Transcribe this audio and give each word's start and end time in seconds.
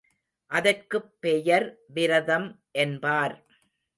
அதற்குப் 0.51 1.11
பெயர் 1.19 1.67
விரதம் 1.87 2.47
என்பார். 2.71 3.35